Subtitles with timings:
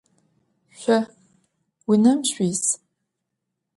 [0.77, 0.97] Şso
[1.85, 2.63] vunem şsuis?